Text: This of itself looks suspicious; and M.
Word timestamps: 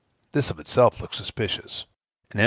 This 0.31 0.49
of 0.49 0.59
itself 0.59 0.99
looks 0.99 1.17
suspicious; 1.17 1.85
and 2.31 2.39
M. 2.39 2.39